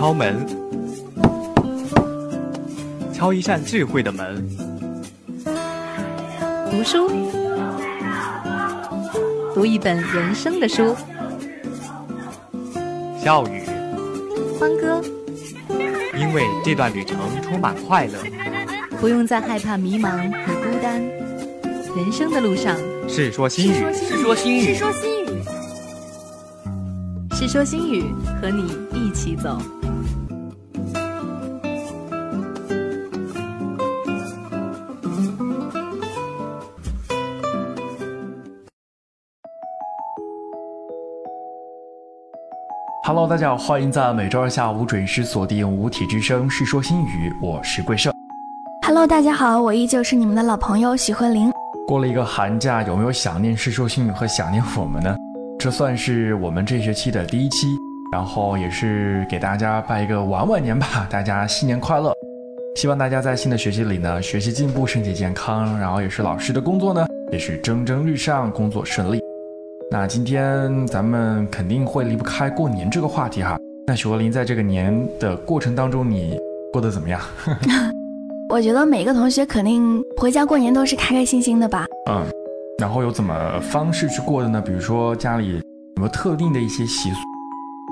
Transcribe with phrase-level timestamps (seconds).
[0.00, 0.34] 敲门，
[3.12, 4.48] 敲一扇智慧的门。
[6.70, 7.10] 读书，
[9.54, 10.96] 读一本人生的书。
[13.22, 13.60] 笑语，
[14.58, 15.02] 欢歌，
[16.18, 18.14] 因为这段旅程充满快乐，
[19.02, 20.98] 不用再害怕迷茫和孤单。
[21.94, 22.74] 人生的路上，
[23.06, 25.26] 是说新语，是说新语，是说新语，
[27.32, 28.04] 是说新语，
[28.40, 29.60] 和你一起走。
[43.20, 48.10] Hello，大家好，欢迎在每周二下午准时锁定五体之声《世说新语》，我是桂胜。
[48.86, 51.52] Hello，大家好，我依旧是你们的老朋友许慧玲。
[51.86, 55.14] 过了一个寒假，有没有想念《世说新语》和想念我们呢？
[55.58, 57.66] 这算是我们这学期的第一期，
[58.10, 62.14] 然后也是给大家拜一个晚晚年吧，大家新年快乐！
[62.76, 69.20] 希望大家在新的学期里呢，学习进步，身体健康，然后也是老师的工作呢，也是蒸蒸日上，工作顺利。
[69.92, 73.58] 那今天咱们肯定会离不开过年这个话题哈。
[73.88, 76.38] 那许文林在这个年的过程当中，你
[76.72, 77.20] 过得怎么样？
[78.48, 81.86] 我觉得每个同学肯定回家过年都是开开心心的吧。
[82.08, 82.24] 嗯，
[82.78, 84.60] 然后有怎么方式去过的呢？
[84.60, 85.60] 比如说家里有
[85.96, 87.16] 没有特定的一些习俗？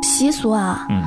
[0.05, 1.03] 习俗啊，嗯，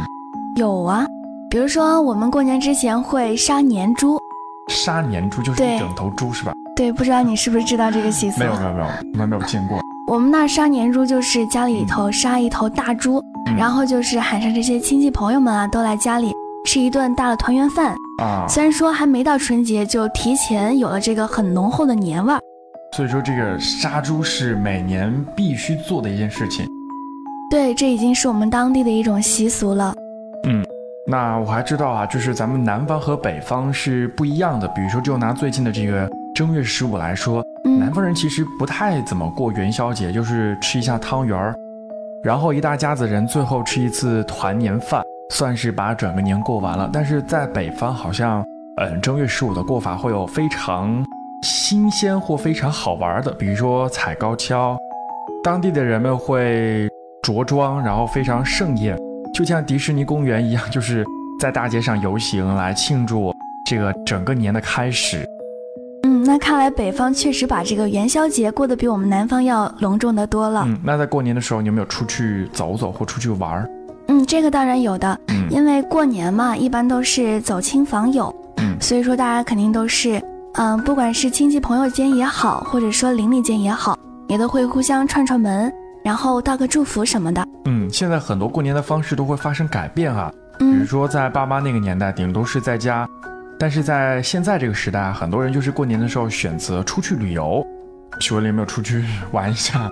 [0.58, 1.06] 有啊。
[1.50, 4.19] 比如说我们过年之前会杀年猪。
[4.67, 6.53] 杀年猪就是一整头猪是吧？
[6.75, 8.42] 对，不知道你是不是知道这个习俗？
[8.42, 9.80] 没有没有没有，从来没有见过。
[10.12, 13.23] 我们那杀年猪就是家里头杀一头大猪，
[13.58, 16.34] 然后就是喊上这些亲戚朋友们啊，都来家里
[16.66, 18.45] 吃一顿大的团圆饭啊。
[18.45, 22.42] 虽然说还没到春节，就提前有了这个很浓厚的年味儿。
[22.94, 26.66] 所以说这个杀猪是每年必须做的一件事情。
[27.50, 29.94] 对，这已经是我们当地的一种习俗了。
[30.46, 30.62] 嗯，
[31.08, 34.68] 那我还知道啊，就是咱们南方和北方是不一样的。
[34.75, 36.09] 比如说，就拿最近的这个
[36.41, 37.46] 正月十五来说。
[37.63, 41.53] 南方人其实不太怎么过元宵节，就是吃一下汤圆儿，
[42.24, 46.90] 然后一大家子人最后吃一次团年饭，算是把整个年过完了。
[46.91, 48.44] 但是在北方，好像
[48.78, 51.06] 嗯正月十五的过法会有非常
[51.44, 54.75] 新鲜或非常好玩的，比如说踩高跷，
[55.44, 56.90] 当地的人们会
[57.22, 58.97] 着装，然后非常盛宴，
[59.31, 61.06] 就像迪士尼公园一样，就是
[61.40, 63.31] 在大街上游行来庆祝
[63.63, 65.23] 这个整个年的开始。
[66.31, 70.64] 那看来北方确实把这个元宵节过得比我们南方要隆重的多了。
[70.66, 73.69] 嗯，那在过年的时候，你有没有出去走走或出去玩儿？
[74.08, 75.20] 嗯，这个当然有的。
[75.28, 78.34] 嗯，因为过年嘛，一般都是走亲访友。
[78.62, 84.00] 嗯，所以说大家肯定都是，嗯，不管是亲戚朋友间也好，或者说邻里间也好，
[84.30, 85.70] 也都会互相串串门，
[86.02, 87.46] 然后道个祝福什么的。
[87.66, 90.31] 嗯，现在很多过年的方式都会发生改变啊。
[90.62, 93.06] 嗯，比如说在爸妈那个年代，顶多是在家。
[93.61, 97.63] 但是在现在这个时代，很多人就是过年的时候选择出去旅游。
[98.19, 99.88] 许文林有没有出去玩一下？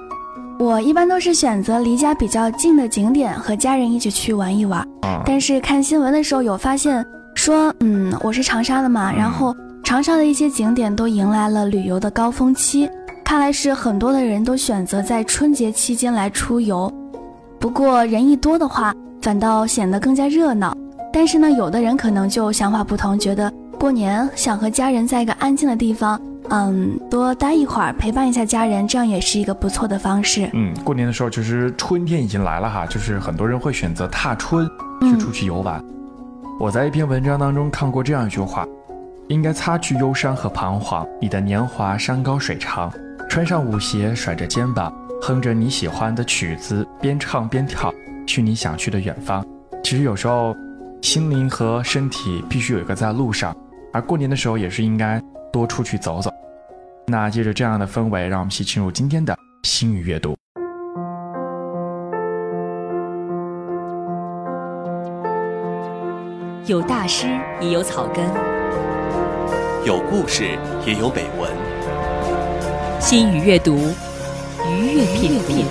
[0.58, 4.80] 我一般都是选择离家比较近的景点，和家人一起去玩一玩。
[5.04, 5.22] 啊！
[5.24, 12.90] 但是看新闻的时候有发现说，嗯，我是长沙的嘛，然后长沙的一些景点都迎来了旅游的高峰期，
[13.24, 16.92] 看来是很多的人都选择在春节期间来出游。
[17.60, 20.76] 不过人一多的话，反倒显得更加热闹。
[21.12, 30.50] 但是呢，有的人可能就想法不同，觉得过年想和家人在一个安静的地方，嗯，多待一会儿，陪伴一下家人，这样也是一个不错的方式。
[30.54, 34.70] 嗯，过年的时候其实春天已经来了哈，就是很多人会选择踏春
[35.02, 35.84] 去出去游玩。
[36.60, 38.68] 我在一篇文章当中看过这样一句话：
[39.30, 42.92] 应该擦去忧伤和彷徨，你的年华山高水长，
[43.28, 44.94] 穿上舞鞋，甩着肩膀，
[45.24, 47.92] 哼着你喜欢的曲子，边唱边跳，
[48.28, 49.44] 去你想去的远方。
[49.84, 50.56] 其实有时候。
[51.02, 53.56] 心灵和身体必须有一个在路上，
[53.94, 55.22] 而过年的时候也是应该
[55.52, 56.30] 多出去走走。
[57.08, 60.36] 那借着这样的氛围，让我们一起进入今天的心语阅读。
[66.66, 67.28] 有大师，
[67.60, 68.26] 也有草根；
[69.86, 70.50] 有故事，
[70.86, 71.50] 也有美文。
[73.00, 73.76] 心语阅读，
[74.70, 75.66] 愉悦品品。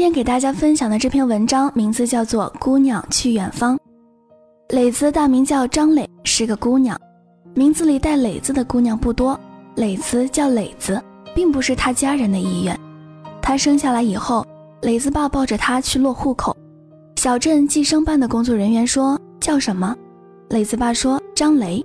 [0.00, 3.76] 今天给大家分享的这篇文章名字叫做《姑娘去远方》。
[4.70, 6.98] 磊子大名叫张磊，是个姑娘，
[7.52, 9.38] 名字里带“磊”字的姑娘不多。
[9.74, 10.98] 磊子叫磊子，
[11.34, 12.74] 并不是他家人的意愿。
[13.42, 14.42] 他生下来以后，
[14.80, 16.56] 磊子爸抱着他去落户口。
[17.16, 19.94] 小镇计生办的工作人员说：“叫什么？”
[20.48, 21.84] 磊子爸说：“张雷。”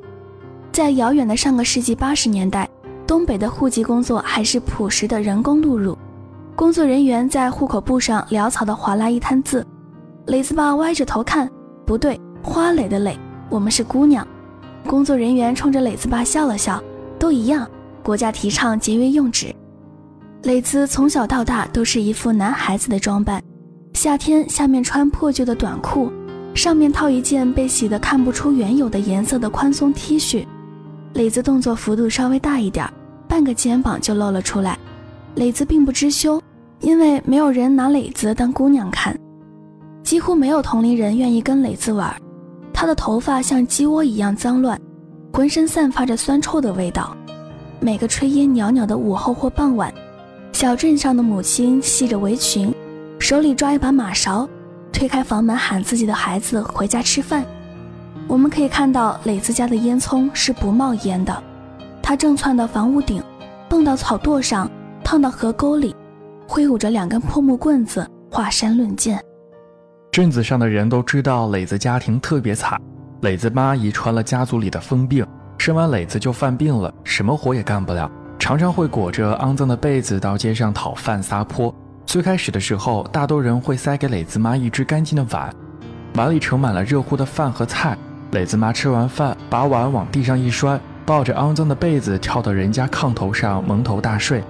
[0.71, 2.69] 在遥远的上个世纪八十年代，
[3.05, 5.97] 东北的户籍工作还是朴实的人工录入，
[6.55, 9.65] 工作人员在户口簿上潦草地划拉一摊字。
[10.27, 11.51] 磊子爸歪着头看，
[11.85, 13.19] 不对，花蕾的蕾，
[13.49, 14.25] 我们是姑娘。
[14.87, 16.81] 工作人员冲着磊子爸笑了笑，
[17.19, 17.69] 都一样，
[18.01, 19.53] 国家提倡节约用纸。
[20.43, 23.43] 磊子从小到大都是一副男孩子的装扮，
[23.93, 26.09] 夏天下面穿破旧的短裤，
[26.53, 30.45] 上面套一件被洗得看不出原有的颜色的宽松 T 恤。
[31.15, 32.89] 磊子动作幅度稍微大一点，
[33.27, 34.79] 半个肩膀就露了出来。
[35.35, 36.41] 磊子并不知羞，
[36.79, 39.13] 因为没有人拿磊子当姑娘看，
[40.01, 42.15] 几乎没有同龄人愿意跟磊子玩。
[42.73, 44.79] 他的头发像鸡窝一样脏乱，
[45.33, 47.15] 浑身散发着酸臭的味道。
[47.81, 49.93] 每个炊烟袅袅的午后或傍晚。
[50.53, 52.73] 小镇上的母亲系着围裙，
[53.19, 54.47] 手里抓一把马勺，
[54.93, 57.45] 推开房门喊自己的孩子回家吃饭。
[58.25, 61.43] 我们可以看到磊子家的烟囱是不冒烟的，
[62.01, 63.21] 他正窜到房屋顶，
[63.67, 64.71] 蹦到草垛上，
[65.05, 65.95] 趟到河沟里，
[66.47, 69.23] 挥舞着两根破木棍子华山论剑。
[70.11, 72.81] 镇子上的人都知道磊子家庭特别惨，
[73.21, 75.23] 磊子妈遗传了家族里的疯病，
[75.59, 78.09] 生完磊子就犯病了，什么活也干不了。
[78.39, 81.73] 常常会裹着肮脏的被子到街上讨饭撒泼。
[82.07, 85.53] 最开始的时候，大多人会塞给磊子妈一只干净的碗，
[86.15, 87.95] 碗里盛满了热乎的饭和菜。
[88.31, 94.43] 磊子妈吃完饭，把碗往地上一摔，抱着肮脏的被子跳到人家炕头上蒙头大睡。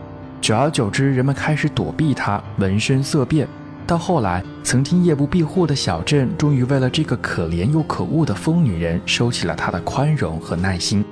[0.46, 3.48] 久而久之，人们开始躲避她，闻声色变。
[3.88, 11.04] 到后来，曾经夜不闭户的小镇，终于为了这个可怜又可恶的疯女人，收起了她的宽容和耐心。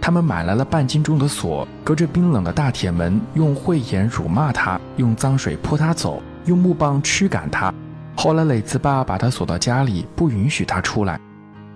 [0.00, 7.70] 他们买来了半斤重的锁，隔着冰冷的大铁门，用慧眼辱骂她，用脏水泼她走，用木棒驱赶她。
[8.16, 11.20] 后来，磊子爸把她锁到家里，不允许她出来。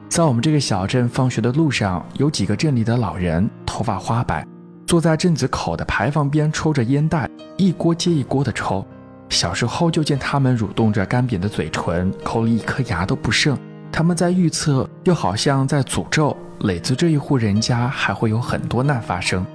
[0.09, 4.47] 在我们这个小镇放学的路上，有几个镇里的老人，头发花白，
[4.93, 8.85] 坐在镇子口的牌坊边抽着烟袋，一锅接一锅的抽。
[9.31, 13.57] 小时候就见他们蠕动着干瘪的嘴唇，口里一颗牙都不剩。
[13.91, 16.37] 他们在预测，又好像在诅咒。
[16.61, 19.47] 磊子这一户人家还会有很多难发生。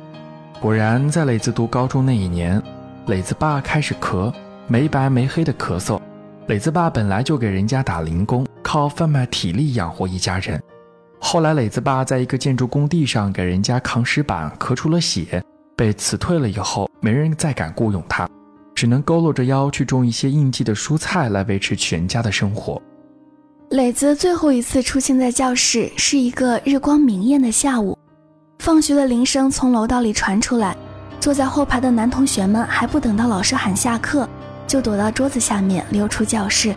[0.60, 2.60] 果然，在磊子读高中那一年，
[3.06, 4.34] 磊子爸开始咳，
[4.66, 6.02] 没白没黑的咳嗽。
[6.48, 10.60] 磊子爸本来就给人家打零工，靠贩卖体力养活一家人。
[11.20, 15.44] 后来，磊子爸在一个建筑工地上给人家扛石板，咳出了血，
[15.76, 18.30] 被辞退了以后，没人再敢雇佣他，
[18.76, 22.82] 只能佝偻着腰去种一些应季的蔬菜来维持全家的生活。
[23.72, 27.98] 磊子最后一次出现在教室是一个日光明艳的下午，
[28.60, 30.78] 放学的铃声从楼道里传出来，
[31.20, 34.30] 坐在后排的男同学们还不等到老师喊下课，
[34.66, 36.74] 就躲到桌子下面溜出教室。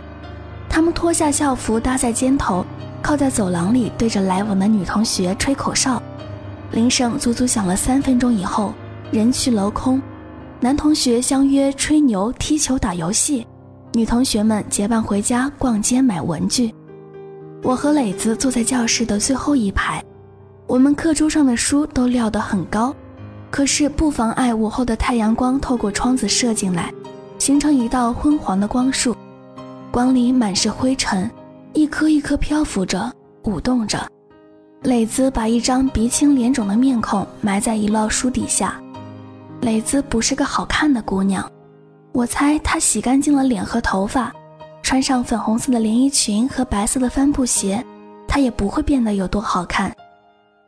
[0.69, 2.65] 他们脱下校服搭在肩头，
[3.03, 6.03] 靠在走廊里对着来往的女同学吹口哨。
[6.73, 8.73] 铃声足足响了三分钟以后，
[9.11, 10.01] 人去楼空，
[10.61, 13.47] 男同学相约吹牛、踢球、打游戏，
[13.93, 16.73] 女同学们结伴回家逛街买文具。
[17.63, 20.03] 我和磊子坐在教室的最后一排，
[20.67, 22.95] 我们课桌上的书都撂得很高，
[23.51, 26.95] 可是不妨碍午后的太阳光透过窗子射进来，
[27.39, 29.17] 形成一道昏黄的光束。
[29.91, 31.29] 光里满是灰尘，
[31.73, 33.13] 一颗一颗漂浮着，
[33.45, 34.05] 舞动着。
[34.83, 38.81] 磊子把一张鼻青脸肿的面孔埋在一摞书底下。
[39.61, 41.49] 磊子不是个好看的姑娘，
[42.13, 44.33] 我猜她洗干净了脸和头发。
[44.83, 47.85] 穿上粉红色的连衣裙和白色的帆布鞋，
[48.27, 49.95] 她也不会变得有多好看。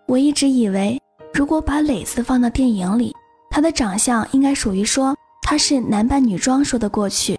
[0.07, 1.00] 我一直以为，
[1.33, 3.12] 如果把磊子放到电影里，
[3.50, 7.37] 她的长相应该属于说她是男扮女装说得过去，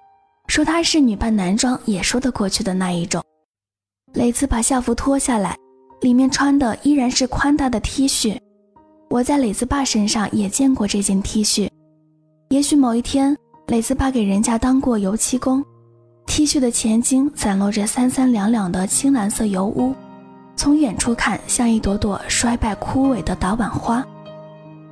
[0.48, 3.24] 说她是女扮男装也说得过去的那一种。
[4.14, 5.58] 磊子把校服脱下来，
[6.02, 8.38] 里面穿的依然是宽大的 T 恤。
[9.10, 11.68] 我在磊子爸身上也见过这件 T 恤，
[12.50, 13.36] 也许某一天，
[13.68, 15.66] 磊子爸给人家当过油漆工。
[16.28, 19.96] T 恤的前襟散落着三三两两的青蓝色油污，
[20.56, 24.06] 从远处看像一朵朵衰败枯萎的打碗花。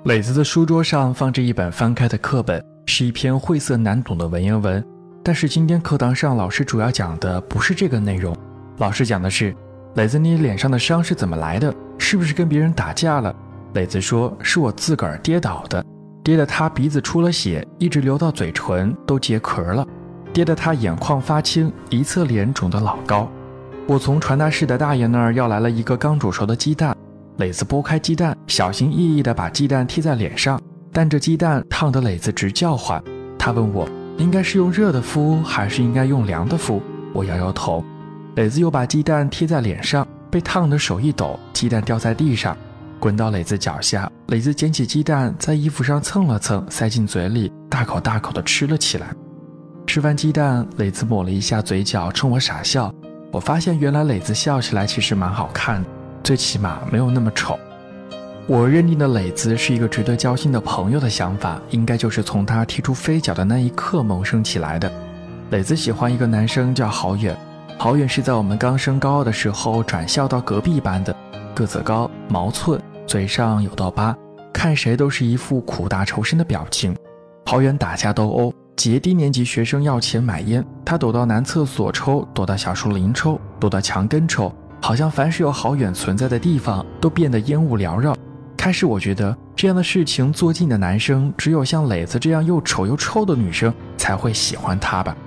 [0.05, 4.83] 磊子的书桌上放着一本翻开的课本，是一篇晦涩难懂的文言文。
[5.23, 8.35] 但是今天课堂上老师主要讲的不是这个内容，
[8.81, 9.55] 老师讲的是
[9.93, 11.71] 磊子你脸上的伤是怎么来的？
[11.99, 13.31] 是不是跟别人打架了？
[13.73, 15.85] 磊子说是我自个儿跌倒的，
[16.23, 19.85] 跌得他鼻子出了血，一直流到嘴唇都结壳了。
[20.33, 23.29] 跌得他眼眶发青，一侧脸肿得老高。
[23.85, 26.97] 我从传达室的大爷那儿要来了一个刚煮熟的鸡蛋，
[27.37, 30.59] 磊子剥开鸡蛋，小心翼翼地把鸡蛋贴在脸上，
[30.91, 32.99] 但这鸡蛋烫得磊子直叫唤。
[33.37, 36.81] 他问我应该是用热的敷还是应该用凉的敷，
[37.13, 37.85] 我摇摇头。
[38.35, 42.55] 磊子又把鸡蛋贴在脸上，被烫的手一抖，鸡蛋掉在地上。
[42.97, 44.09] 滚到磊子脚下。
[44.27, 49.07] 磊子捡起鸡蛋，在衣服上蹭了蹭，塞进嘴里，大口大口地吃了起来。
[49.85, 52.93] 吃完鸡蛋，磊子抹了一下嘴角，冲我傻笑。
[53.33, 55.89] 我发现原来磊子笑起来其实蛮好看的，
[56.23, 57.59] 最起码没有那么丑。
[58.47, 64.89] 我认定的磊子是一个值得交心的朋友的想法，应该就是从他踢出飞脚的那一刻萌生起来的。
[65.49, 67.35] 磊子喜欢一个男生叫郝远，
[67.83, 71.15] 郝远是在我们刚升高二的时候转校到隔壁班的，
[71.55, 74.15] 个子高，毛寸，嘴上有道疤，
[74.53, 76.95] 看谁都是一副苦大仇深的表情。
[77.47, 88.15] 郝远打架斗殴，劫低年级学生要钱买烟，他躲到男厕所抽，躲到小树林抽，躲到墙根抽，好像凡是有郝远存在的地方，都变得烟雾缭绕。
[88.55, 95.17] 开始我觉得这样的事情做尽的男生，只有像磊子这样又丑又臭的女生才会喜欢他吧。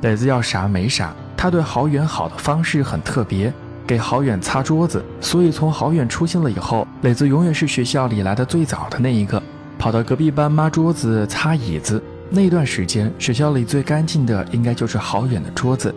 [0.00, 1.14] 磊子要啥没啥，
[1.44, 3.52] 他对郝远好的方式很特别，
[3.86, 5.04] 给郝远擦桌子。
[5.20, 9.42] 所以从郝远出现了以后，磊子永远是学校里来的最早的那一个，
[9.78, 12.02] 跑到隔壁班抹桌子、擦椅子。
[12.30, 15.94] 那段时间，学校里最干净的应该就是郝远的桌子，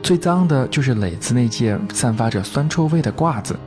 [0.00, 3.58] 最脏的就是磊子那件散发着酸臭味的褂子。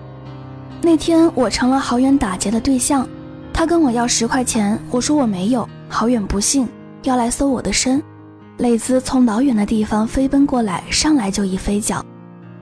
[0.82, 3.06] 那天我成了郝远打劫的对象，
[3.52, 5.68] 他跟我要十块钱，我说我没有。
[5.90, 6.70] 郝远不信，
[7.04, 8.02] 要来搜我的身。
[8.62, 12.06] 磊子从老远的地方飞奔过来，上来就一飞脚，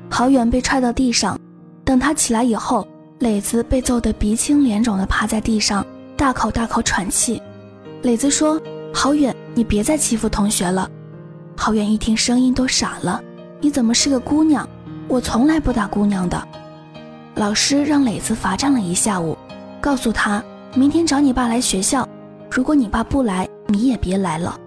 [0.09, 1.37] 郝远被踹到地上。
[1.83, 2.87] 等他起来以后，
[3.19, 7.41] 磊子被揍得鼻青脸肿的趴在地上，大口大口喘气。
[8.03, 8.57] 磊子说
[8.95, 10.89] ：“郝远，你别再欺负同学了。”
[11.57, 13.21] 郝远一听声音都傻了
[13.59, 14.65] ：“你怎么是个姑娘？
[15.09, 16.41] 我从来不打姑娘的。”
[17.35, 19.37] 老师让磊子罚站了一下午，
[19.81, 20.41] 告诉他
[20.75, 22.07] 明天找你爸来学校。
[22.49, 24.57] 如果你爸不来，你也别来了。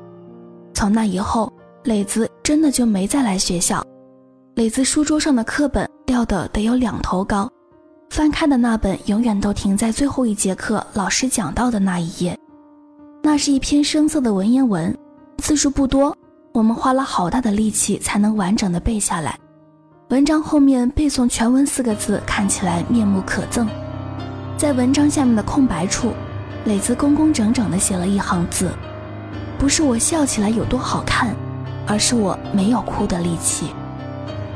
[0.82, 1.48] 从那以后，
[1.84, 3.86] 磊子真的就没再来学校。
[4.56, 7.48] 磊子书桌上的课本掉的得有两头高，
[8.10, 12.36] 翻开的那本永远都停在最后一节课老师讲到的那一页。
[13.22, 14.92] 那是一篇生涩的文言文，
[15.38, 16.16] 字数不多，
[16.52, 19.38] 我们花了好大的力气才能完整的背下来。
[20.08, 23.68] 文章后面背诵全文四个字看起来面目可憎，
[24.58, 26.12] 在文章下面的空白处，
[26.64, 28.68] 磊子工工整整地写了一行字
[29.62, 31.32] ：“不是我笑起来有多好看，
[31.86, 33.66] 而是我没有哭的力气。”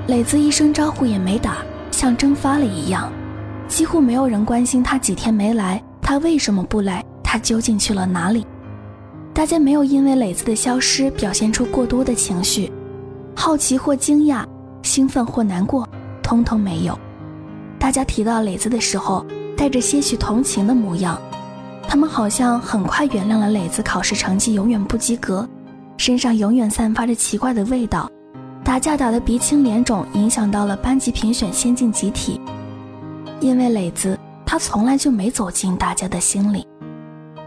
[0.09, 1.59] 磊子一声招呼也没打，
[1.93, 3.13] 像蒸发了一样，
[3.69, 8.45] 几乎没有人关心他几天没来，他为什么不来，他究竟去了哪里？
[9.33, 12.73] 大家没有因为磊子的消失表现出过多的情绪，
[13.33, 14.45] 好奇或惊讶。
[14.83, 15.89] 兴奋或难过，
[16.21, 16.99] 通通没有。
[17.79, 19.25] 大家提到磊子的时候，
[19.57, 21.17] 带着些许同情的模样。
[21.89, 25.49] 他们好像很快原谅了磊子考试成绩永远不及格，
[25.97, 28.11] 身上永远散发着奇怪的味道，
[28.65, 32.41] 打架打得鼻青脸肿，影响到了班级评选先进集体。
[33.41, 36.67] 因为磊子，他从来就没走进大家的心里。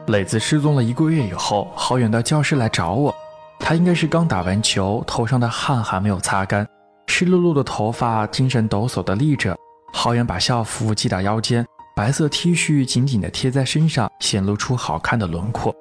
[0.08, 3.14] 磊子失踪了一个月以后，郝远到教室来找我，
[3.60, 6.66] 他应该是刚打完球，头上的汗还没有擦干。
[7.08, 9.56] 湿漉漉的头发，精神抖擞地立着。
[9.92, 11.66] 郝远把校服系到腰间，
[12.00, 15.76] 白色 T 恤紧紧地贴在身上，显露出好看的轮廓。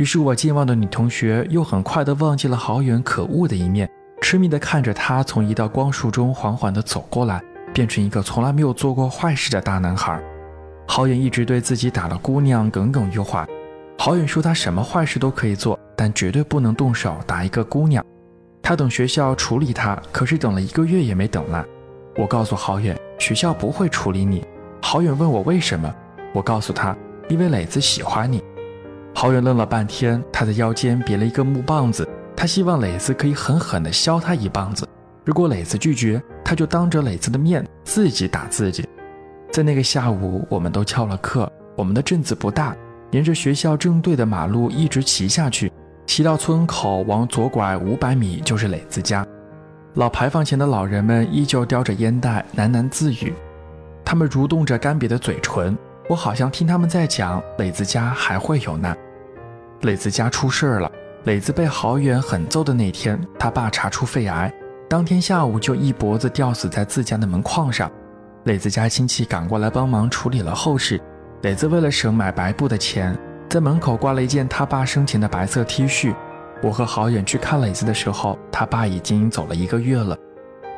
[0.00, 3.86] 于是我健忘的女同学又很快地忘记了郝远可恶的一面，
[4.22, 7.42] 痴迷地看着他从一道光束中缓缓地走过来，
[7.74, 10.18] 变成一个从来没有做过坏事的大男孩。
[10.86, 13.46] 郝远一直对自己打了姑娘耿耿于怀。
[13.98, 18.02] 郝远说他什么坏事都可以做，但绝对不能动手打一个姑娘。
[18.62, 21.62] 他等学校处理他，可是等了一个月也没等来。
[22.16, 24.42] 我告诉郝远，学校不会处理你。
[24.90, 25.94] 郝远问我为什么，
[26.32, 26.96] 我告诉他，
[27.28, 28.42] 因为磊子喜欢你。
[29.14, 34.88] 郝远愣了半天，他在腰间别了一个木棒子，他希望磊子可以狠狠地削他一棒子。
[35.26, 38.88] 如果磊子拒绝，他就当着磊子的面自己打自己。
[39.52, 41.52] 在那个下午，我们都翘了课。
[41.76, 42.74] 我们的镇子不大，
[43.10, 45.70] 沿着学校正对的马路一直骑下去。
[46.06, 49.22] 骑到村口，往左拐五百米就是磊子家。
[49.96, 53.34] 老牌坊前的老人们依旧叼着烟袋，喃喃自语。
[54.08, 55.76] 他们蠕动着干瘪的嘴唇，
[56.08, 58.96] 我好像听他们在讲磊子家还会有难。
[59.82, 60.90] 磊子家出事了。
[61.24, 64.50] 磊子被郝远狠揍的那天，他爸查出肺癌，
[64.88, 67.92] 当天下午就一脖子吊死在自家的门框上。
[68.44, 70.98] 磊子家亲戚赶过来帮忙处理了后事。
[71.42, 73.14] 磊子为了省买白布的钱。
[73.50, 76.14] 在门口挂了一件他爸生前的白色 T 恤。
[76.62, 80.16] 我和郝远去看磊子的时候，他爸已经走了一个月了。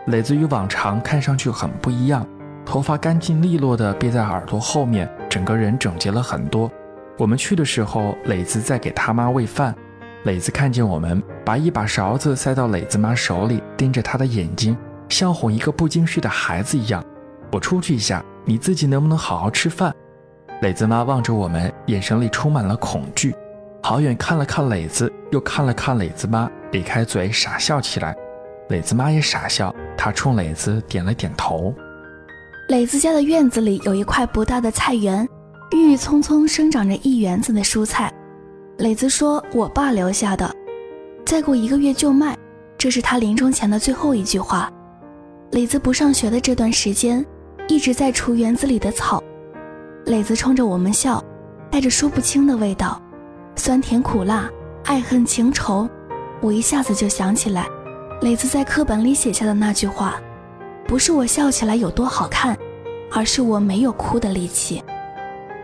[0.08, 2.26] 磊子与往常看上去很不一样，
[2.64, 6.70] 头发干净利落的别在耳朵后面，整个人整洁了很多。
[7.18, 9.74] 我们去的时候，磊子在给他妈喂饭。
[10.24, 14.76] 磊子看见我们，把一把勺子塞到磊子妈手里，盯着她的眼睛，
[15.08, 17.04] 像哄一个不经事的孩子一样。
[17.50, 19.92] 我出去一下，你自己能不能好好吃饭？
[20.60, 23.34] 磊子妈望着我们，眼神里充满了恐惧。
[23.82, 28.14] 郝远看了看磊子，又看了看磊子妈，咧开嘴傻笑起来。
[28.68, 31.74] 磊子妈也傻笑，她冲磊子点了点头。
[32.70, 35.28] 磊子家的院子里有一块不大的菜园，
[35.72, 38.14] 郁郁葱葱生长着一园子的蔬菜。
[38.78, 40.48] 磊子说：“我爸留下的，
[41.26, 42.38] 再过一个月就卖。”
[42.78, 44.72] 这是他临终前的最后一句话。
[45.50, 47.26] 磊子不上学的这段时间，
[47.66, 49.20] 一直在除园子里的草。
[50.04, 51.20] 磊子冲着我们笑，
[51.72, 53.02] 带着说不清的味道，
[53.56, 54.48] 酸甜苦辣，
[54.84, 55.90] 爱恨情仇。
[56.40, 57.66] 我一下子就想起来，
[58.20, 60.20] 磊子在课本里写下的那句话
[60.90, 62.58] ：“不是我笑起来有多好看，
[63.12, 64.82] 而是我没有哭的力气。”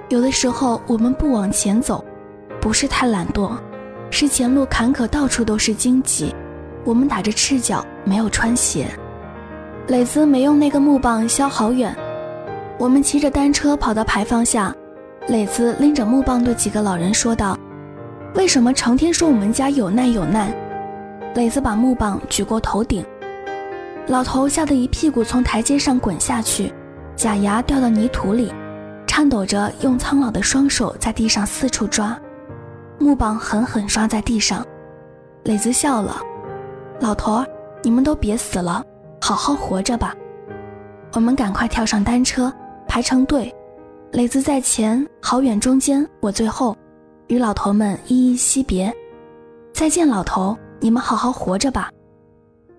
[0.08, 2.04] 有的时候，我们不往前走，
[2.60, 3.50] 不是太懒惰，
[4.08, 6.32] 是前路坎坷，到处都是荆棘，
[6.84, 8.86] 我们打着赤脚，没有穿鞋。
[9.88, 11.92] 磊子没用那个木棒削好远，
[12.78, 14.72] 我们骑着单车跑到牌坊下，
[15.26, 17.58] 磊子拎着木棒对几个老人说道
[18.36, 20.54] ：“为什么成天说我们家有难有难？”
[21.34, 23.04] 磊子把木棒举过头顶，
[24.08, 26.72] 老头吓得一屁股从台阶上滚下去，
[27.16, 28.52] 假牙掉到泥土里，
[29.06, 32.16] 颤抖着用苍老的双手在地上四处抓，
[32.98, 34.64] 木棒狠狠刷在地上。
[35.42, 36.20] 磊子笑了
[37.00, 37.44] ：“老头，
[37.82, 38.82] 你们都别死了。”
[39.20, 40.14] 好好活着吧，
[41.14, 42.52] 我们赶快跳上单车，
[42.86, 43.52] 排成队，
[44.12, 46.76] 磊子在前，好远中间，我最后，
[47.26, 48.94] 与老头们依依惜别。
[49.72, 51.90] 再见，老头，你们好好活着吧。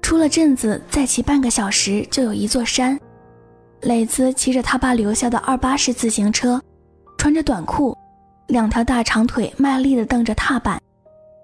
[0.07, 2.97] 出了镇子，再骑半个小时就有一座山。
[3.81, 6.61] 磊子骑着他爸留下的二八式自行车，
[7.17, 7.93] 穿着短裤，
[8.47, 10.81] 两条大长腿卖力地蹬着踏板，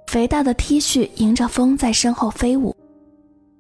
[0.08, 2.74] 肥大的 T 恤迎着风在身后飞舞。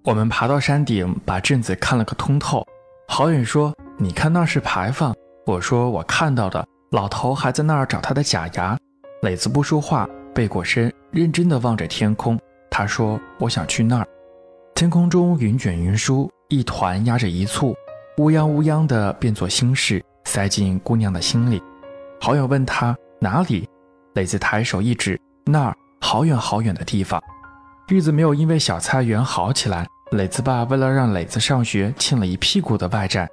[0.05, 2.65] 我们爬到山顶，把镇子看了个通透。
[3.09, 5.13] 郝远说：“你看那是牌坊。”
[5.45, 8.79] 我说：“我看到的，老头还在那儿找他的假牙。”
[9.21, 12.39] 磊子不说话，背过身，认真地望着天空。
[12.71, 14.07] 他说：“我想去那儿。”
[14.75, 17.75] 天空中云卷云舒，一团压着一簇，
[18.17, 21.61] 乌泱乌泱的变作心事，塞进姑娘的心里。
[22.19, 23.69] 好友问他哪里，
[24.15, 27.21] 磊子抬手一指那儿，好远好远的地方。
[27.87, 29.85] 日子没有因为小菜园好起来。
[30.11, 33.29] 磊子爸为了让磊子上学，欠了一屁股的外债。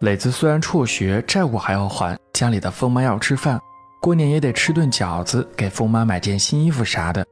[0.00, 3.60] 磊子虽然辍学，债务还要还，家里的疯妈要吃饭，
[4.00, 7.26] 过年也得吃顿饺子，给疯妈买件新衣服啥的。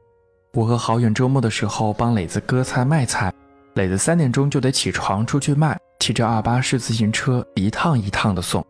[0.55, 3.33] 我和郝远周末的时候帮磊子割菜卖菜，
[3.73, 8.63] 磊子三点钟就得起床出去卖，骑着二八式自行车一趟一趟的送。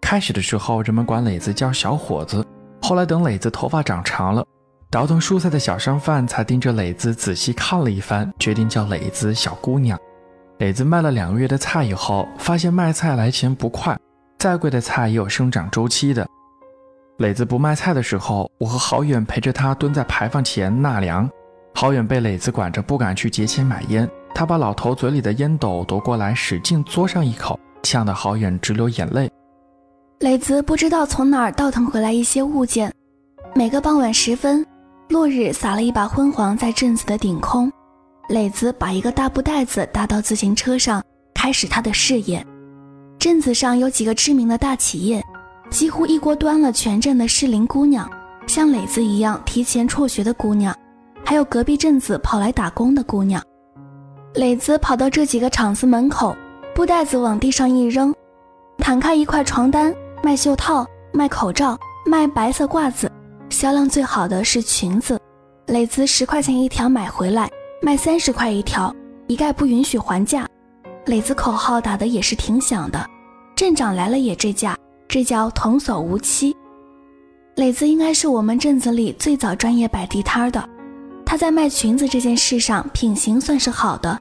[0.00, 2.42] 开始的时候，人们管磊子叫小伙子，
[2.80, 4.42] 后来等磊子头发长长了。
[4.90, 9.98] 倒腾蔬菜的小商贩才盯着磊子仔细看了一番，决定叫磊子小姑娘。
[10.56, 13.94] 磊子卖了两个月的菜以后，发现卖菜来钱不快，
[14.38, 16.26] 再贵的菜也有生长周期的。
[17.20, 21.28] 磊子不卖菜的时候，我和郝远陪着他蹲在牌坊前纳凉。
[21.74, 24.08] 郝远被磊子管着，不敢去节前买烟。
[24.34, 29.30] 他把老头嘴里的烟斗夺过来，使劲嘬上一口，呛得郝远直流眼泪。
[30.20, 32.90] 磊子不知道从哪儿倒腾回来一些物件，
[33.54, 34.66] 每个傍晚时分。
[35.10, 37.70] 落日洒了一把昏黄在镇子的顶空，
[38.30, 41.04] 磊子把一个大布袋子搭到自行车上，
[41.34, 42.42] 开始他的事业。
[43.18, 45.22] 镇子上有几个知名的大企业，
[45.70, 48.10] 几乎一锅端了全镇的适龄姑娘，
[48.46, 50.76] 像磊子一样提前辍学的姑娘，
[51.24, 53.40] 还有隔壁镇子跑来打工的姑娘。
[54.34, 56.36] 磊子跑到这几个厂子门口，
[56.74, 58.12] 布袋子往地上一扔，
[58.78, 63.10] 摊开一块床单，卖袖套，卖口罩，卖白色褂子。
[63.48, 65.18] 销量最好的是裙子，
[65.66, 67.48] 磊子十块钱一条买回来，
[67.80, 68.94] 卖三十块一条，
[69.28, 70.46] 一概不允许还价。
[71.06, 73.04] 磊子口号打的也是挺响的，
[73.56, 74.76] 镇长来了也这价，
[75.10, 76.56] 这叫童叟无欺。
[77.56, 80.68] 磊子应该是我们镇子里最早专业摆地摊的，
[81.26, 84.16] 他在卖裙子这件事上品行算是好的，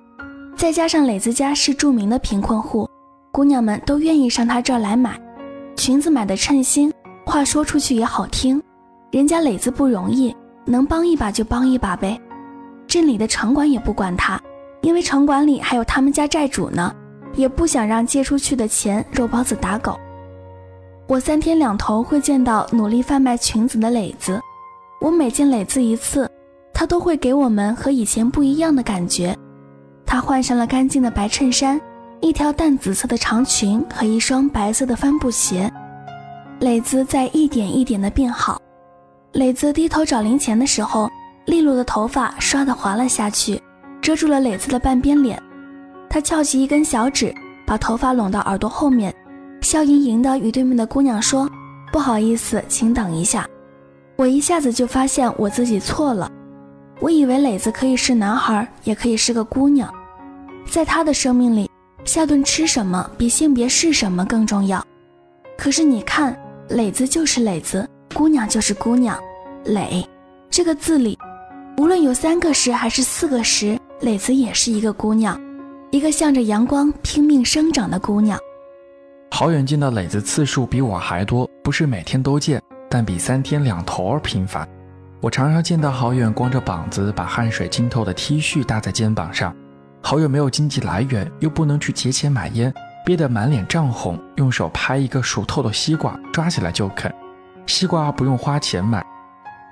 [0.57, 2.89] 再加上磊子家是著名的贫困户，
[3.31, 5.15] 姑娘们都愿意上他这儿来买
[5.75, 6.91] 裙子，买的称心，
[7.23, 8.59] 话说出去也好听。
[9.11, 12.19] 人家磊子不容易，能帮一把就帮一把呗。
[12.87, 14.41] 镇里的城管也不管他，
[14.81, 16.91] 因为城管里还有他们家债主呢，
[17.35, 19.95] 也不想让借出去的钱肉包子打狗。
[21.09, 24.39] 我三天两头会见到努力贩卖裙子的磊子，
[25.01, 26.29] 我每见磊子一次，
[26.71, 29.35] 他都会给我们和以前不一样的感觉。
[30.05, 31.81] 他换上了干净的白衬衫，
[32.21, 35.67] 一条淡紫色的长裙和一双白色的帆布鞋，
[36.59, 38.61] 磊子在一点一点的变好。
[39.31, 41.09] 磊子低头找零钱的时候，
[41.47, 43.59] 利落的头发唰的滑了下去，
[43.99, 45.41] 遮住了磊子的半边脸。
[46.07, 47.33] 他翘起一根小指，
[47.65, 49.11] 把头发拢到耳朵后面，
[49.61, 51.49] 笑盈盈的与对面的姑娘说
[51.91, 53.47] ：“不好意思，请等一下。”
[54.15, 56.29] 我一下子就发现我自己错了，
[56.99, 59.93] 我以为磊子可以是男孩，也可以是个姑娘，
[60.69, 61.69] 在他的生命里，
[62.03, 64.85] 下顿吃什么比性别是什么更重要。
[65.57, 66.37] 可是你看，
[66.69, 69.17] 磊子就是磊子，姑娘就是姑娘，
[69.63, 70.05] 磊
[70.49, 71.17] 这个字里，
[71.77, 75.39] 无论有三个十还是四个十，磊子也是一个姑娘，
[75.91, 78.37] 一个向着阳光拼命生长的姑娘。
[79.31, 82.61] 好远见的磊子次数比我还多，不是每天都见。
[82.89, 84.67] 但比三天两头儿频繁。
[85.21, 89.55] 我常常见到好远光着膀子，把汗水浸透的 T 恤搭在肩膀上。
[90.01, 92.73] 好远没有经济来源，又不能去节钱买烟，
[93.05, 97.13] 憋得满脸涨红，用手拍一个熟透的西瓜，抓起来就啃。
[97.67, 99.05] 西瓜不用花钱买，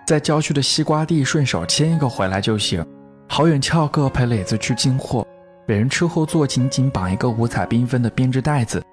[0.05, 2.85] 在郊区的西瓜地顺手牵一个回来就行。
[3.27, 5.25] 好远翘课陪磊子去进货，
[5.65, 8.83] 每人车后座紧紧绑一个五彩缤纷的编织袋子，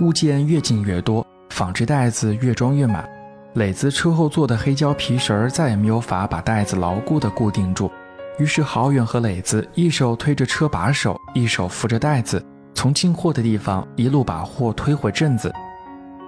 [0.00, 3.08] 物件越进越多，纺织袋子越装越满。
[3.54, 7.90] 磊子车后座的黑胶皮绳再也没有法把袋子牢固地固定住，
[8.38, 15.52] 于是郝远和磊子一手推着车把手，一手扶着袋子，从进货的地方一路把货推回镇子。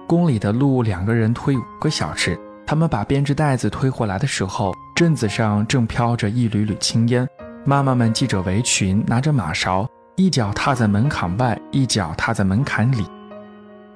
[0.05, 2.37] 公里的路，两个人推五个小时。
[2.65, 7.27] 他们把编织袋子推回来的时候，镇子上正飘着一缕缕青烟，
[7.65, 13.05] 妈妈们系着围裙，拿着马勺，一脚踏在门槛外，一脚踏在门槛里。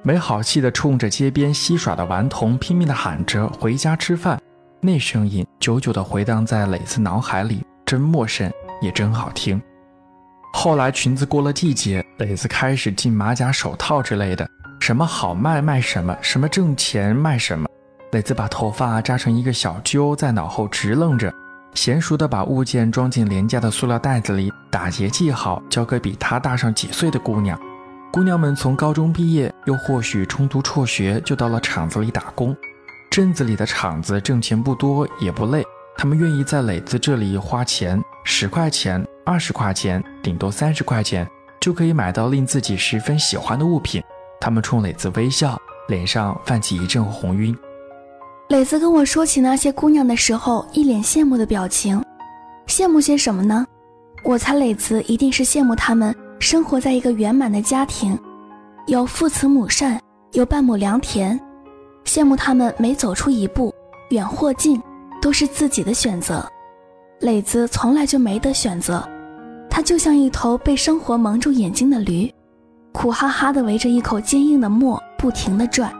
[0.08, 4.40] 没好气地冲着街边嬉耍的顽童拼命地喊着“回家吃饭”，
[4.80, 9.60] 那声音久久地回荡在磊子脑海里，真陌生，也真好听。
[10.54, 14.48] 后来裙子过了季节，磊子开始进马甲、手套之类的，
[14.80, 17.68] 什么好卖卖什么，什么挣钱卖什么。
[18.12, 21.30] 磊子把头发扎成一个小揪，在脑后直愣着，
[21.74, 27.60] 娴熟地把物件装进廉价的塑料袋子里，打结系好，交给比他大上几岁的姑娘。
[28.10, 32.56] 姑娘们从高中毕业，又或许中途辍学，就到了厂子里打工。
[33.10, 35.62] 镇子里的厂子挣钱不多，也不累，
[35.96, 41.28] 他们愿意在磊子这里花钱，十块钱、二十块钱，顶多三十块钱，
[41.60, 44.02] 就可以买到令自己十分喜欢的物品。
[44.40, 47.56] 他们冲磊子微笑，脸上泛起一阵红晕。
[48.48, 52.02] 磊子跟我说起那些姑娘的时候，一脸羡慕的表情。
[52.66, 53.66] 羡慕些什么呢？
[54.24, 56.14] 我猜磊子一定是羡慕他们。
[56.40, 58.18] 生活在一个圆满的家庭，
[58.86, 60.00] 有父慈母善，
[60.32, 61.38] 有半亩良田，
[62.04, 63.74] 羡慕他们每走出一步，
[64.10, 64.80] 远或近，
[65.20, 66.46] 都是自己的选择。
[67.20, 69.06] 磊子从来就没得选择，
[69.68, 72.32] 他就像一头被生活蒙住眼睛的驴，
[72.92, 75.92] 苦哈哈地围着一口坚硬的磨不停地转。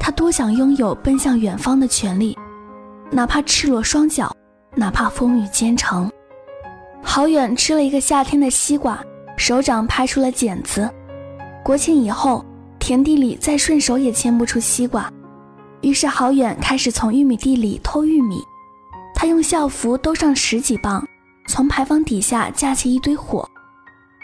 [0.00, 2.36] 他多想拥有奔向远方的权利，
[3.12, 4.34] 哪怕赤裸双脚，
[4.74, 6.10] 哪怕风雨兼程。
[7.00, 9.00] 好远吃了一个夏天的西瓜。
[9.36, 10.88] 手掌拍出了茧子，
[11.64, 12.44] 国庆以后，
[12.78, 15.10] 田地里再顺手也牵不出西瓜，
[15.80, 18.36] 于是好远开始从玉米地里偷玉米。
[19.14, 21.06] 他用校服兜上十几磅，
[21.46, 23.48] 从牌坊底下架起一堆火，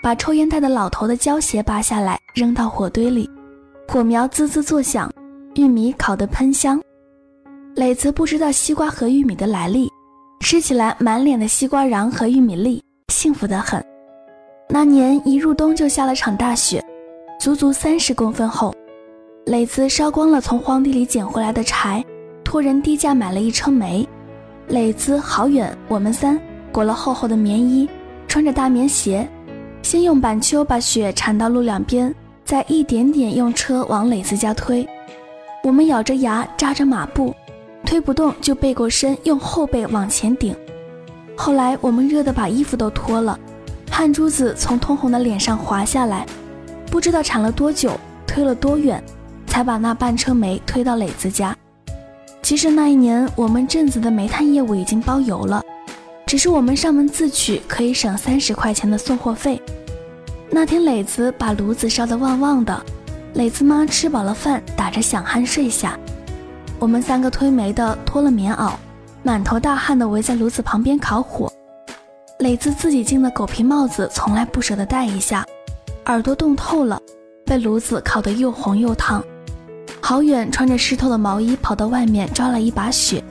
[0.03, 3.29] 把抽烟袋的老头的胶鞋拔下来扔到火堆里，
[3.89, 5.13] 火苗滋滋作响，
[5.55, 6.81] 玉米烤得喷香。
[7.77, 9.89] 磊子不知道西瓜和玉米的来历，
[10.41, 13.85] 吃起来满脸的西瓜瓤和玉米粒，幸福得很。
[14.71, 16.85] 那年一入冬就下了场大雪，
[17.41, 18.75] 足足三十公分厚。
[19.47, 22.05] 磊子烧光了从荒地里捡回来的柴，
[22.45, 24.07] 托人低价买了一车煤。
[24.69, 26.39] 磊子好远，我们三
[26.71, 27.89] 裹了厚厚的棉衣，
[28.27, 29.27] 穿着大棉鞋，
[29.83, 34.87] 先用板丘把雪铲到路两边，再一点点用车往磊子家推。
[35.65, 37.35] 我们咬着牙扎着马步，
[37.87, 40.55] 推不动就背过身，用后背往前顶。
[41.35, 43.39] 后来我们热得把衣服都脱了。
[43.91, 46.25] 汗珠子从通红的脸上滑下来，
[46.91, 49.03] 不知道铲了多久，推了多远，
[49.47, 51.57] 才把那半车煤推到磊子家。
[52.43, 55.63] 其实那一年我们镇子的煤炭业务已经包邮了，
[56.27, 59.61] 只是我们上门自取可以省三十块钱的送货费。
[60.51, 62.81] 那天磊子把炉子烧得旺旺的，
[63.35, 65.99] 磊子妈吃饱了饭，打着响鼾睡下。
[66.79, 68.73] 我们三个推煤的脱了棉袄，
[69.23, 71.53] 满头大汗的围在炉子旁边烤火。
[72.39, 75.45] 磊子自己进的狗皮帽子从来不舍得戴一下，
[76.07, 77.03] 耳朵冻透了，
[77.45, 79.21] 被炉子烤得又红又烫。
[80.01, 83.23] 好远穿着湿透的毛衣跑到外面抓了一把雪，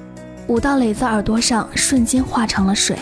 [0.47, 2.97] 捂到磊子耳朵上，瞬间化成了水。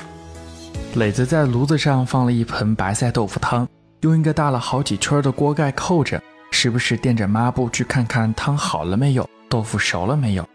[0.93, 3.67] 磊子在炉子上放了一盆白菜豆腐汤，
[4.01, 10.47] 用一个大了好几圈的锅盖扣着，时不时垫着抹布去看看汤好了没有，豆腐熟了没有。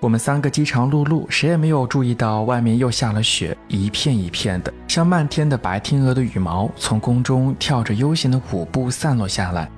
[0.00, 9.70] 我们三个饥肠辘辘，谁也没有注意到外面又下了雪，一片一片的，像漫天的白天鹅的羽毛，从空中跳着悠闲的舞步散落下来。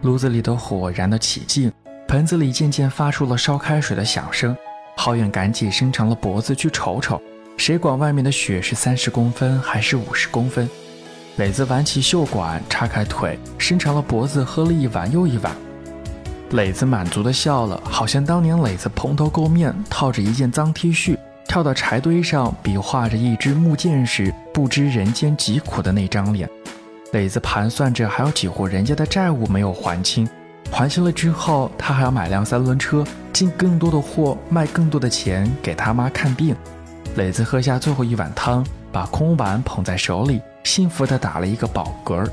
[0.00, 1.70] 炉子里的火燃得起劲，
[2.08, 4.56] 盆子里渐渐发出了烧开水的响声。
[4.96, 7.20] 浩远赶紧伸长了脖子去瞅瞅，
[7.58, 10.66] 谁管外面的雪是三十公分还是五十公分？
[11.36, 15.54] 磊子挽起袖管，叉开腿，伸长了脖子喝了一碗又一碗。
[16.50, 26.48] 磊子满足地笑了，好像当年磊子蓬头垢面，套着一件脏 T 恤，跳到柴堆上，比划着一支木剑时，不知人间疾苦的那张脸。
[27.12, 30.28] 磊子盘算着还有几户人家的债务没有还清，
[30.70, 36.54] 还清了之后，他还要买辆三轮车，进更多的货，卖更多的钱给他妈看病。
[37.16, 40.40] 磊子喝下最后一碗汤，把空碗捧在手里。
[40.62, 42.28] 幸福地打了一个饱嗝，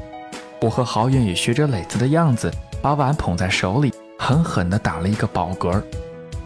[0.60, 3.94] 我和郝远也学着磊子的样子，把碗捧在手里，
[4.26, 5.84] 狠狠地打了一个饱嗝。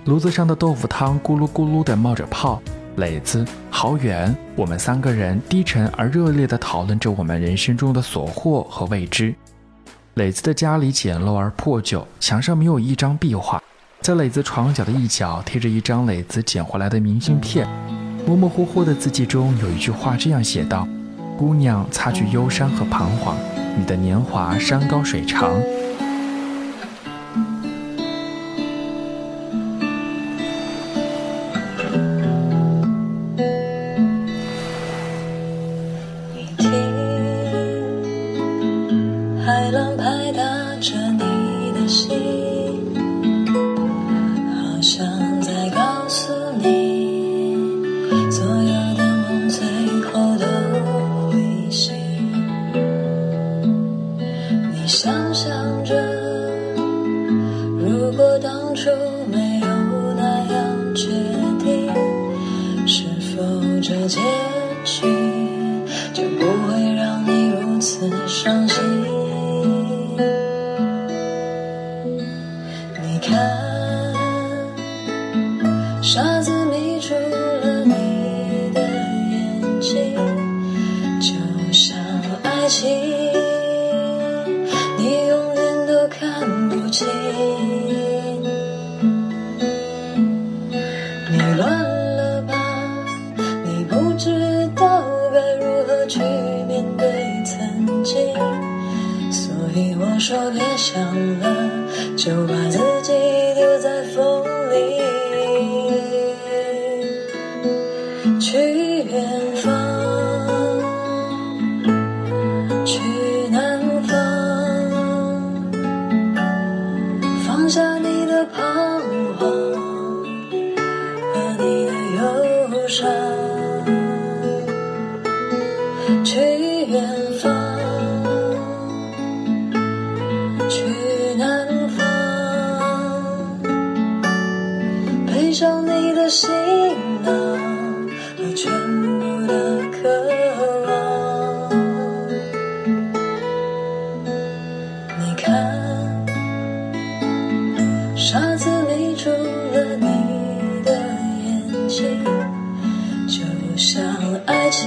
[0.05, 2.59] 炉子上的豆腐汤咕噜咕噜地冒着泡，
[2.95, 9.35] 磊子、郝远，我们三个人低沉而热烈地讨论着我们人生中的所获和未知。
[10.15, 13.61] 磊子的家里简陋而破旧，墙上没有一张壁画，
[14.01, 17.67] 在磊子床角的一角贴着一张磊子捡回来的明信片，
[18.25, 20.87] 模模糊糊的字迹中有一句话这样写道。
[21.37, 23.35] 姑娘，擦去忧伤和彷徨，
[23.77, 25.51] 你的年华山高水长。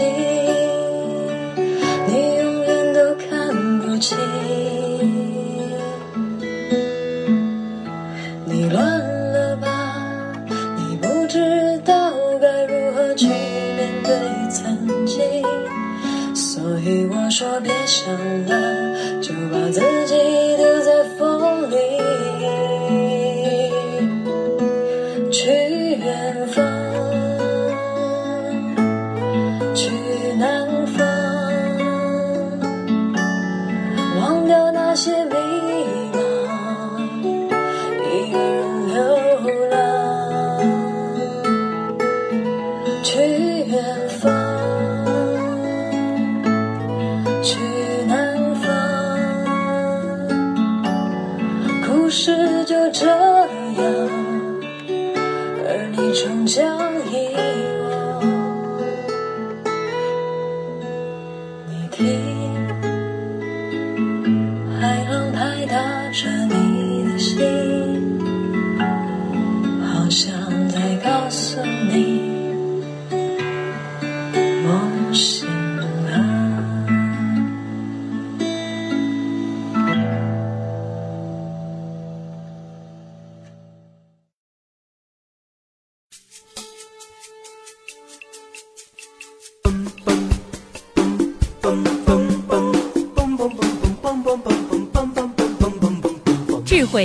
[0.01, 0.50] see.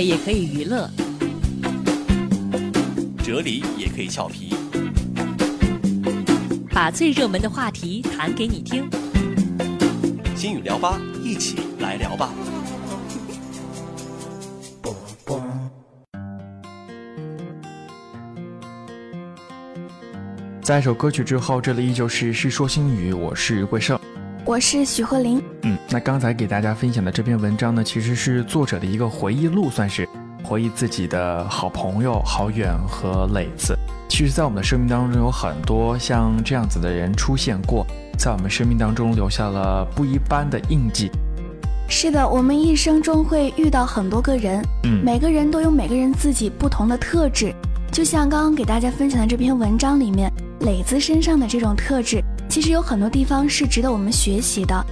[0.04, 0.90] 也可以娱乐，
[3.22, 4.54] 哲理也可以俏皮，
[6.70, 8.88] 把最热门的话题谈给你听。
[10.34, 12.30] 心语聊吧，一起来聊吧。
[20.60, 23.98] 在一首歌曲之后，这里依旧是《世说新语》，我是桂胜，
[24.44, 25.40] 我是许鹤林。
[25.96, 30.06] 嗯，那刚才给大家分享的这篇文章呢，其实是作者的一个回忆录，算是
[30.44, 33.74] 回忆自己的好朋友郝远和磊子。
[34.06, 37.86] 其实，在我们的生命当中，有很多像这样子的人出现过，
[38.18, 41.10] 在我们生命当中留下了不一般的印记。
[41.88, 47.54] 是的，我们一生中会遇到很多个人，嗯，每个人都有每个人自己不同的特质，
[47.90, 50.30] 就像刚刚给大家分享的这篇文章里面。
[50.60, 54.86] 磊子身上的这种特质，其实有很多地方是值得我们学习的，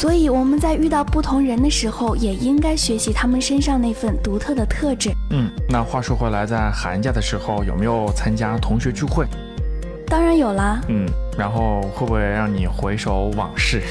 [0.00, 5.12] 所以我们在遇到不同人的时候，也应该学习他们身上那份独特的特质。
[5.28, 9.26] 嗯，那话说回来，在寒假的时候有没有参加同学聚会？
[10.06, 10.80] 当然有啦。
[10.88, 13.82] 嗯，然后会不会让你回首往事？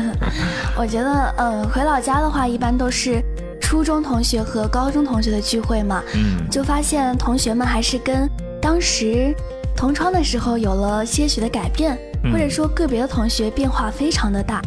[0.76, 3.22] 我觉得，呃，回老家的话，一般都是
[3.58, 6.02] 初中同学和高中同学的聚会嘛。
[6.14, 8.28] 嗯，就发现同学们还是跟
[8.60, 9.34] 当时。
[9.74, 11.98] 同窗的时候有了些许的改变，
[12.32, 14.62] 或者说个别的同学变化非常的大，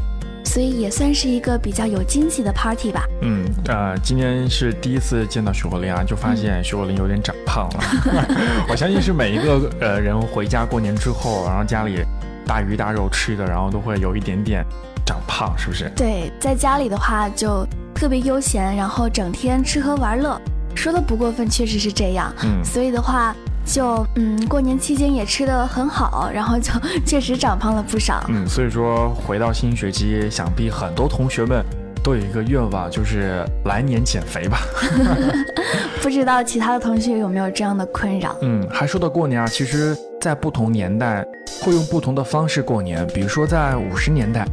[0.50, 3.06] 所以也算是一个比较有惊喜的 party 吧。
[3.22, 8.26] 嗯，呃，今天是第一次见到徐国林啊，就发现徐国林有点长胖了。
[8.68, 12.04] 我相信是每一个呃人回家过年之后，然后家里
[12.48, 14.66] 大鱼大肉吃的，然后都会有一点点
[15.06, 15.88] 长胖，是不是？
[15.96, 20.42] 对，在家里的话就特别悠闲，然后整天吃喝玩乐，
[20.74, 22.34] 说的不过分，确实是这样。
[22.44, 23.36] 嗯，所以的话。
[23.72, 26.72] 就嗯，过年期间也吃的很好，然后就
[27.06, 28.24] 确实长胖了不少。
[28.28, 31.64] 嗯，所以说回到新学期，想必很多同学们
[32.04, 34.60] 都有一个愿望，就是来年减肥吧。
[36.02, 38.36] 不知道其他的同学有没有这样的困扰？
[38.42, 41.24] 嗯，还说到过年啊，其实，在不同年代
[41.62, 43.06] 会用不同的方式过年。
[43.14, 44.46] 比如说在五十年代，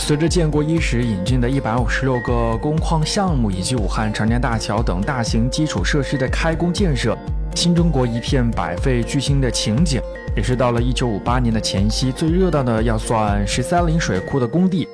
[0.00, 7.16] 随着建国伊始引进的一百五十六个工矿项目，以及武汉长江大桥等大型基础设施的开工建设。
[7.54, 10.00] 新中国一片百废俱兴的情景，
[10.34, 14.88] 也是到了一九五八年的前夕，最热闹的要算十三陵水库的工地，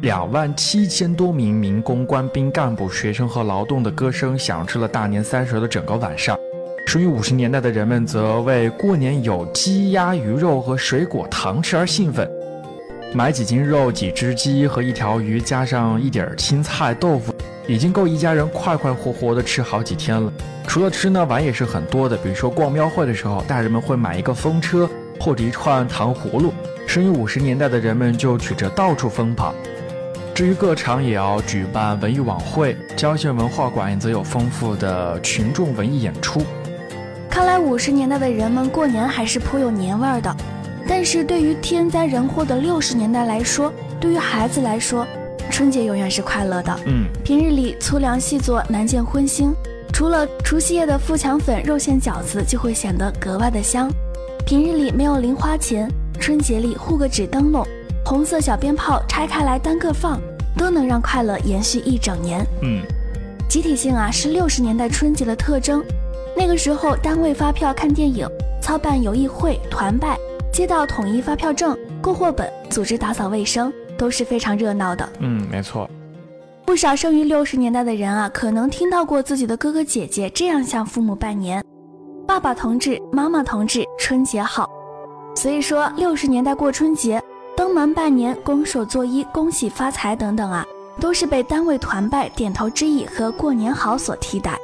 [0.00, 6.38] 两万七千多名民工、官兵、干部、学生和劳动的歌声响彻了大年三十的整个晚上。
[6.86, 12.30] 属于五十年代的人们则为过年有鸡鸭鱼肉和水果糖吃而兴奋，
[13.14, 17.34] 买几斤肉、几只鸡和一条鱼，加上一点青菜、豆腐，
[17.66, 20.32] 已经够一家人快快活活的吃好几天了。
[20.66, 22.16] 除了吃呢，玩也是很多的。
[22.16, 24.88] 比如说逛庙会的时候，大人们会买一个风车
[25.20, 26.54] 或者一串糖葫芦，
[26.86, 29.54] 生于五十年代的人们就举着到处疯跑。
[30.34, 36.40] 至于各厂也要举办文艺晚会，郊县文化馆则有丰富的群众文艺演出。
[37.28, 40.34] 看来五十年代的人们过年还是颇有年味儿的。
[40.88, 45.06] 但是对于天灾人祸的六十年代来说，对于孩子来说，
[45.50, 46.80] 春节永远是快乐的。
[46.86, 49.52] 嗯，平日里粗粮细作，难见荤腥。
[49.92, 53.90] 除了除夕夜的富强粉、肉馅饺子就会显得格外的香。
[54.46, 57.66] 平日里没有零花钱，春节里糊个纸灯笼，
[58.04, 60.20] 红色小鞭炮拆开来单个放，
[60.56, 62.44] 都能让快乐延续一整年。
[62.62, 62.80] 嗯，
[63.48, 65.84] 集体性啊是六十年代春节的特征。
[66.34, 68.26] 那个时候，单位发票看电影、
[68.60, 70.18] 操办友谊会、团拜、
[70.52, 75.08] 接到统一发票证、购货本、组织打扫卫生，都是非常热闹的。
[75.20, 75.88] 嗯，没错。
[76.66, 81.64] 不少生于六十年代的人啊，可能听到过自己的哥哥姐姐这样向父母拜年
[82.28, 84.70] ：“爸爸同志，妈妈同志，春节好。”
[85.34, 87.20] 所以说，六十年代过春节，
[87.56, 90.64] 登门拜年、拱手作揖、恭喜发财等等啊，
[91.00, 94.58] 都是被单位团拜、点头之意和过年好所替代。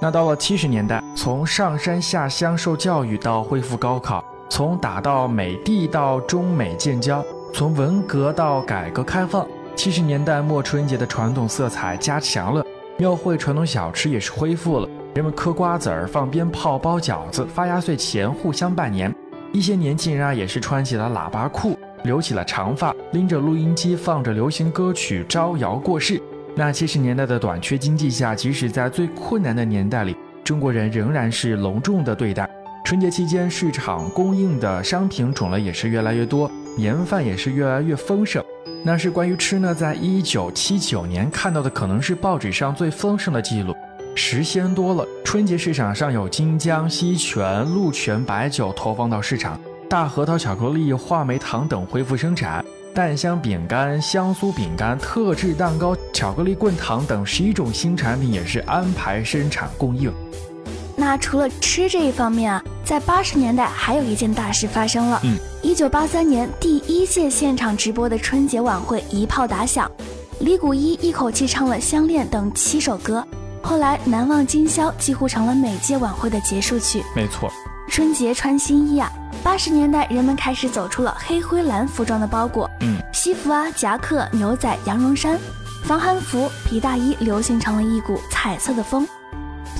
[0.00, 7.24] 那到了七十年代，从上山下乡受教育到恢复高考，从打到美帝到中美建交，
[7.54, 9.48] 从文革到改革开放。
[9.74, 12.62] 七十年代末，春节的传统色彩加强了，
[12.98, 14.86] 庙会传统小吃也是恢复了。
[15.14, 19.10] 人们嗑瓜子儿、放鞭炮、包饺子，发压岁钱，互相拜年。
[19.54, 26.20] 一些年轻人啊，也是穿起了喇叭裤，留起了长发，拎着录音机，放着流行歌曲，招摇过市。
[26.54, 32.46] 那七十年代的短缺经济下，即使在最困难的年代里，中国人仍然是隆重的对待。
[32.84, 38.44] 春节期间，市场供应的商品种类也是越来越多，年饭也是越来越丰盛。
[38.84, 43.74] 那是关于吃呢，在一九七九年看到的，可能是报纸上最丰盛的记录，
[44.16, 45.06] 时鲜多了。
[45.24, 49.58] 春节市场上有金江、西泉、鹿泉白酒投放到市场，
[49.88, 60.12] 大核桃巧克力、话梅糖等恢复生产，蛋香饼干、香酥饼干、特制蛋糕、巧克力棍糖等十一种新产品也是安排生产供应。
[61.04, 65.20] 那除了吃这一方面啊，在八十年代还有一件大事发生了。
[65.24, 69.90] 嗯，一九八三年第一届现场直播的春节晚会一炮打响，
[70.38, 73.26] 李谷一一口气唱了《相恋》等七首歌。
[73.64, 77.02] 后来，《难忘今宵》几乎成了每届晚会的结束曲。
[77.16, 77.52] 没错，
[77.88, 79.10] 春节穿新衣啊！
[79.42, 85.36] 八十年代，人们开始走出了黑灰蓝服装的包裹，嗯，西服啊、夹克、牛仔、羊绒衫、
[85.82, 89.04] 防寒服、皮大衣流行成了一股彩色的风。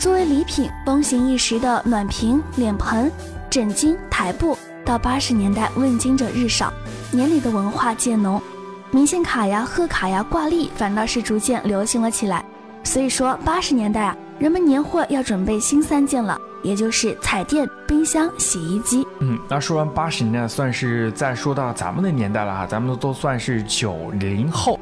[0.03, 3.09] 作为礼品，风行一时的暖瓶、脸盆、
[3.49, 6.73] 枕巾、台布，到八十年代问津者日少，
[7.13, 8.43] 年里的文化渐浓，
[8.91, 12.45] 明信卡呀、贺卡呀、挂历反倒是逐渐流行了起来。
[12.83, 19.07] 所以说，八十年代啊，人们年货要准备新三件了，也就是彩电、冰箱、洗衣机。
[19.21, 24.81] 嗯，那说完八十年代，算是再说到咱们的年代了哈，咱们都算是九零后。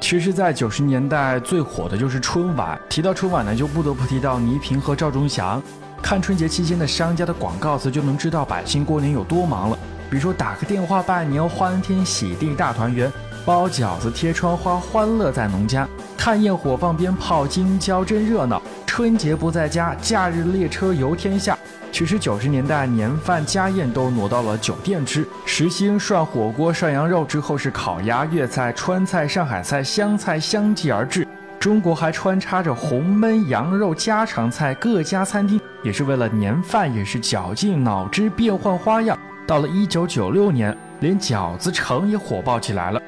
[0.00, 2.78] 其实，在九十年代最火的就是春晚。
[2.88, 5.60] 提到春晚呢，就不得不提到倪萍和赵忠祥。
[6.00, 9.78] 看春节期间的商家的广告词，就能知道百姓过年有多忙了。
[10.08, 13.10] 比如说，打个电话拜年，欢天喜地大团圆；
[13.44, 15.86] 包饺子，贴窗花，欢乐在农家。
[16.16, 18.62] 看焰火放鞭炮，京郊真热闹。
[18.86, 21.58] 春节不在家，假日列车游天下。
[21.98, 31.26] 其实九十年代年饭家宴都挪到了酒店吃，时兴涮火锅、涮羊肉，之后是烤鸭、粤菜、川菜、上海菜、湘菜相继而至。
[31.58, 39.18] 中国还穿插着红焖羊肉、家常菜，各家餐厅也是为了年饭，也是绞尽脑汁变换花样。
[39.44, 43.02] 到了一九九六年，连饺子城也火爆起来了。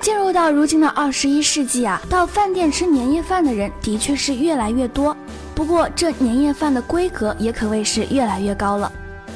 [0.00, 5.14] 进入到如今的二十一世纪啊，到饭店吃年夜饭的人的确是越来越多。
[5.56, 8.92] 不过这年夜饭的规格也可谓是越来越高了。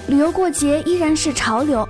[0.07, 1.89] 旅游过节依然是潮流，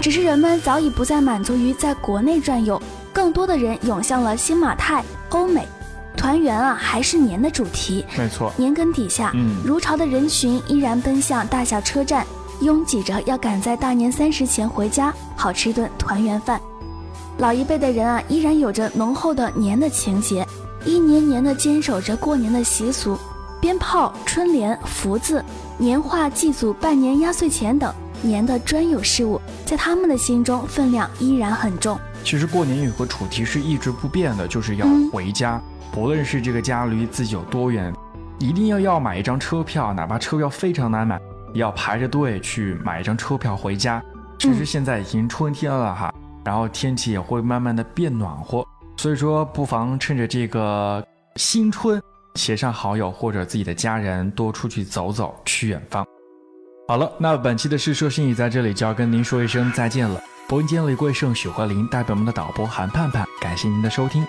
[0.00, 2.80] 只是人们早已不再满足于在国内转悠，
[3.12, 5.68] 更多的人涌向了新马泰、欧美。
[6.16, 8.02] 团圆啊，还是年的主题。
[8.16, 12.26] 没错，年根底下，嗯，如潮的人群依然奔向大小车站，
[12.62, 16.58] 拥挤着要赶在大年三十前回家，好吃一顿团圆饭。
[17.36, 20.46] 老一辈的人啊，依然有着浓厚的年的情节，
[20.86, 23.18] 一年年的坚守着过年的习俗，
[23.60, 25.44] 鞭炮、春联、福字、
[25.78, 27.92] 年画、祭祖、拜年、压岁钱等
[28.22, 31.98] 年的专有事物，在他们的心中分量依然很重。
[32.24, 35.60] 其实过年有个主题是一直不变的，就是要回家，
[35.92, 37.94] 不论是这个家离自己有多远，
[38.38, 41.20] 一定要要买一张车票，哪怕车票非常难买，
[41.52, 44.02] 也要排着队去买一张车票回家。
[44.38, 46.12] 其实现在已经春天了哈。
[46.44, 48.64] 然后天气也会慢慢的变暖和，
[48.96, 51.04] 所以说不妨趁着这个
[51.34, 52.00] 新春，
[52.36, 56.06] 携上好友或者自己的家人多出去走走，去远方。
[56.88, 60.22] 好了，那本期的世说新语在这里就要跟您说一声再见了。
[60.48, 64.24] 播音间李贵胜、许和林代表我们的导播韩盼盼，感谢您的收听。